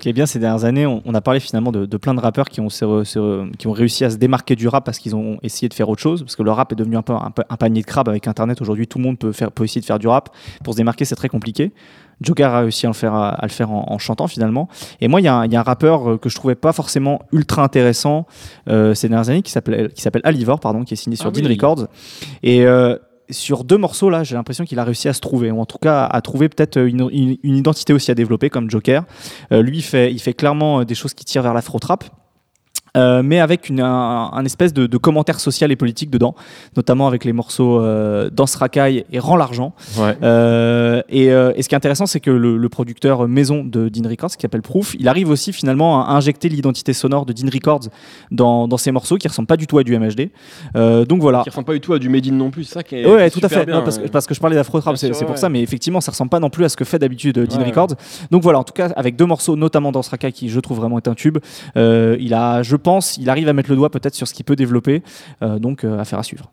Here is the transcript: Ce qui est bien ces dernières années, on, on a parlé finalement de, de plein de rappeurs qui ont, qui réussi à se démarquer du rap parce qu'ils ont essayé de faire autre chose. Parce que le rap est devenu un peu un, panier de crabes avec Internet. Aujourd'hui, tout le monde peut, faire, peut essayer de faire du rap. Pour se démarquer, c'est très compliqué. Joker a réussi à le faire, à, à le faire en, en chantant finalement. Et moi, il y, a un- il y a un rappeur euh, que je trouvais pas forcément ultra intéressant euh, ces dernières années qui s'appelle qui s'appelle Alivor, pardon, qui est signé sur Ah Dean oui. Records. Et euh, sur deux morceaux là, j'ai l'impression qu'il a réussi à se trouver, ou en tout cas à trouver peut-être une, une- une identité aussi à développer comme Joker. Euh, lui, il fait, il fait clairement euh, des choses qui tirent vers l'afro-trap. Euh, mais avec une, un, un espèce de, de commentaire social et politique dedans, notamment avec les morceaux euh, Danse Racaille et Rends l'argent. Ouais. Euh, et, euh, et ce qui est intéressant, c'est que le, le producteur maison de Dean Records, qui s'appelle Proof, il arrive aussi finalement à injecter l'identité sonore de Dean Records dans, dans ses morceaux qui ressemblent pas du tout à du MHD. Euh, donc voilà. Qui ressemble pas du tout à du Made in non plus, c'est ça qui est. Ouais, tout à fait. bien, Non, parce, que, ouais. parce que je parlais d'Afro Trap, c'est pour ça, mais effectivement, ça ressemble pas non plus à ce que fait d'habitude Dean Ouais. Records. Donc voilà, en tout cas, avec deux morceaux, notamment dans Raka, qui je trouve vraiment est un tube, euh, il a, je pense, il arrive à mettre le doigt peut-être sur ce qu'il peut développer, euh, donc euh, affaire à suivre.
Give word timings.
Ce 0.00 0.02
qui 0.02 0.08
est 0.08 0.14
bien 0.14 0.24
ces 0.24 0.38
dernières 0.38 0.64
années, 0.64 0.86
on, 0.86 1.02
on 1.04 1.12
a 1.12 1.20
parlé 1.20 1.40
finalement 1.40 1.72
de, 1.72 1.84
de 1.84 1.96
plein 1.98 2.14
de 2.14 2.20
rappeurs 2.20 2.48
qui 2.48 2.62
ont, 2.62 2.68
qui 2.68 3.68
réussi 3.68 4.02
à 4.06 4.08
se 4.08 4.16
démarquer 4.16 4.56
du 4.56 4.66
rap 4.66 4.82
parce 4.82 4.98
qu'ils 4.98 5.14
ont 5.14 5.36
essayé 5.42 5.68
de 5.68 5.74
faire 5.74 5.90
autre 5.90 6.00
chose. 6.00 6.22
Parce 6.22 6.36
que 6.36 6.42
le 6.42 6.50
rap 6.50 6.72
est 6.72 6.74
devenu 6.74 6.96
un 6.96 7.02
peu 7.02 7.12
un, 7.12 7.56
panier 7.58 7.82
de 7.82 7.86
crabes 7.86 8.08
avec 8.08 8.26
Internet. 8.26 8.62
Aujourd'hui, 8.62 8.86
tout 8.86 8.96
le 8.96 9.04
monde 9.04 9.18
peut, 9.18 9.32
faire, 9.32 9.52
peut 9.52 9.64
essayer 9.64 9.82
de 9.82 9.84
faire 9.84 9.98
du 9.98 10.08
rap. 10.08 10.30
Pour 10.64 10.72
se 10.72 10.78
démarquer, 10.78 11.04
c'est 11.04 11.16
très 11.16 11.28
compliqué. 11.28 11.72
Joker 12.22 12.50
a 12.54 12.60
réussi 12.60 12.86
à 12.86 12.88
le 12.88 12.94
faire, 12.94 13.12
à, 13.12 13.28
à 13.28 13.44
le 13.44 13.52
faire 13.52 13.70
en, 13.70 13.92
en 13.92 13.98
chantant 13.98 14.26
finalement. 14.26 14.70
Et 15.02 15.08
moi, 15.08 15.20
il 15.20 15.24
y, 15.24 15.28
a 15.28 15.34
un- 15.34 15.44
il 15.44 15.52
y 15.52 15.56
a 15.56 15.60
un 15.60 15.64
rappeur 15.64 16.12
euh, 16.12 16.16
que 16.16 16.30
je 16.30 16.34
trouvais 16.34 16.54
pas 16.54 16.72
forcément 16.72 17.20
ultra 17.30 17.62
intéressant 17.62 18.26
euh, 18.68 18.94
ces 18.94 19.10
dernières 19.10 19.28
années 19.28 19.42
qui 19.42 19.52
s'appelle 19.52 19.92
qui 19.92 20.00
s'appelle 20.00 20.22
Alivor, 20.24 20.60
pardon, 20.60 20.82
qui 20.82 20.94
est 20.94 20.96
signé 20.96 21.16
sur 21.16 21.26
Ah 21.26 21.30
Dean 21.30 21.42
oui. 21.44 21.48
Records. 21.52 21.88
Et 22.42 22.64
euh, 22.64 22.96
sur 23.30 23.64
deux 23.64 23.78
morceaux 23.78 24.10
là, 24.10 24.22
j'ai 24.24 24.34
l'impression 24.34 24.64
qu'il 24.64 24.78
a 24.78 24.84
réussi 24.84 25.08
à 25.08 25.12
se 25.12 25.20
trouver, 25.20 25.50
ou 25.50 25.60
en 25.60 25.66
tout 25.66 25.78
cas 25.78 26.04
à 26.04 26.20
trouver 26.20 26.48
peut-être 26.48 26.78
une, 26.78 27.08
une- 27.12 27.36
une 27.42 27.56
identité 27.56 27.92
aussi 27.92 28.10
à 28.10 28.14
développer 28.14 28.50
comme 28.50 28.70
Joker. 28.70 29.04
Euh, 29.52 29.62
lui, 29.62 29.78
il 29.78 29.82
fait, 29.82 30.12
il 30.12 30.18
fait 30.18 30.34
clairement 30.34 30.80
euh, 30.80 30.84
des 30.84 30.94
choses 30.94 31.14
qui 31.14 31.24
tirent 31.24 31.42
vers 31.42 31.54
l'afro-trap. 31.54 32.04
Euh, 32.96 33.22
mais 33.24 33.40
avec 33.40 33.68
une, 33.68 33.80
un, 33.80 34.30
un 34.32 34.44
espèce 34.44 34.72
de, 34.72 34.86
de 34.86 34.96
commentaire 34.96 35.40
social 35.40 35.70
et 35.72 35.76
politique 35.76 36.10
dedans, 36.10 36.34
notamment 36.76 37.06
avec 37.06 37.24
les 37.24 37.32
morceaux 37.32 37.80
euh, 37.80 38.30
Danse 38.32 38.54
Racaille 38.56 39.04
et 39.12 39.18
Rends 39.18 39.36
l'argent. 39.36 39.74
Ouais. 39.98 40.16
Euh, 40.22 41.02
et, 41.08 41.30
euh, 41.32 41.52
et 41.56 41.62
ce 41.62 41.68
qui 41.68 41.74
est 41.74 41.76
intéressant, 41.76 42.06
c'est 42.06 42.20
que 42.20 42.30
le, 42.30 42.56
le 42.56 42.68
producteur 42.68 43.28
maison 43.28 43.64
de 43.64 43.88
Dean 43.88 44.08
Records, 44.08 44.30
qui 44.30 44.42
s'appelle 44.42 44.62
Proof, 44.62 44.94
il 44.98 45.08
arrive 45.08 45.30
aussi 45.30 45.52
finalement 45.52 46.04
à 46.06 46.12
injecter 46.12 46.48
l'identité 46.48 46.92
sonore 46.92 47.26
de 47.26 47.32
Dean 47.32 47.48
Records 47.52 47.88
dans, 48.30 48.68
dans 48.68 48.76
ses 48.76 48.92
morceaux 48.92 49.16
qui 49.16 49.28
ressemblent 49.28 49.46
pas 49.48 49.56
du 49.56 49.66
tout 49.66 49.78
à 49.78 49.82
du 49.84 49.96
MHD. 49.98 50.30
Euh, 50.76 51.04
donc 51.04 51.20
voilà. 51.20 51.42
Qui 51.42 51.50
ressemble 51.50 51.66
pas 51.66 51.72
du 51.74 51.80
tout 51.80 51.92
à 51.92 51.98
du 51.98 52.08
Made 52.08 52.26
in 52.26 52.32
non 52.32 52.50
plus, 52.50 52.64
c'est 52.64 52.74
ça 52.74 52.82
qui 52.82 52.96
est. 52.96 53.06
Ouais, 53.06 53.30
tout 53.30 53.40
à 53.42 53.48
fait. 53.48 53.66
bien, 53.66 53.76
Non, 53.76 53.82
parce, 53.82 53.98
que, 53.98 54.02
ouais. 54.04 54.08
parce 54.08 54.26
que 54.26 54.34
je 54.34 54.40
parlais 54.40 54.56
d'Afro 54.56 54.80
Trap, 54.80 54.96
c'est 54.96 55.24
pour 55.24 55.38
ça, 55.38 55.48
mais 55.48 55.62
effectivement, 55.62 56.00
ça 56.00 56.10
ressemble 56.12 56.30
pas 56.30 56.40
non 56.40 56.50
plus 56.50 56.64
à 56.64 56.68
ce 56.68 56.76
que 56.76 56.84
fait 56.84 56.98
d'habitude 56.98 57.38
Dean 57.38 57.58
Ouais. 57.60 57.66
Records. 57.66 57.94
Donc 58.30 58.42
voilà, 58.42 58.58
en 58.58 58.64
tout 58.64 58.72
cas, 58.72 58.88
avec 58.96 59.16
deux 59.16 59.26
morceaux, 59.26 59.54
notamment 59.56 59.92
dans 59.92 60.00
Raka, 60.00 60.30
qui 60.30 60.48
je 60.48 60.58
trouve 60.60 60.78
vraiment 60.78 60.96
est 60.96 61.08
un 61.08 61.14
tube, 61.14 61.38
euh, 61.76 62.16
il 62.20 62.32
a, 62.34 62.62
je 62.62 62.76
pense, 62.80 63.16
il 63.16 63.30
arrive 63.30 63.48
à 63.48 63.52
mettre 63.52 63.70
le 63.70 63.76
doigt 63.76 63.90
peut-être 63.90 64.14
sur 64.14 64.26
ce 64.26 64.34
qu'il 64.34 64.44
peut 64.44 64.56
développer, 64.56 65.02
euh, 65.42 65.58
donc 65.58 65.84
euh, 65.84 65.98
affaire 65.98 66.18
à 66.18 66.22
suivre. 66.22 66.48